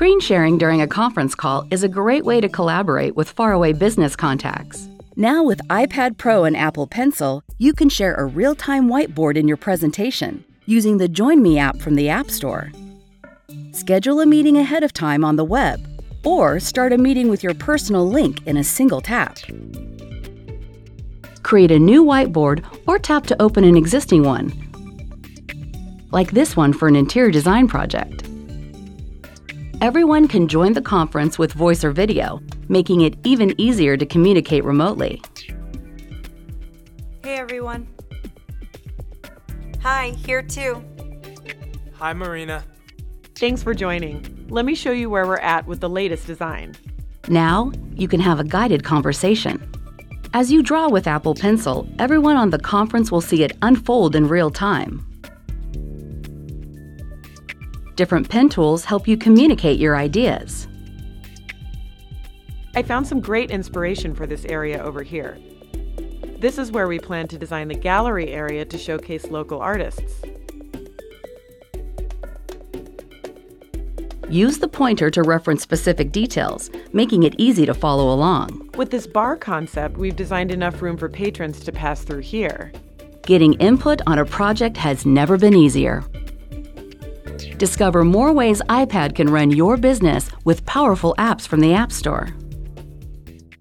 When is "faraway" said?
3.32-3.70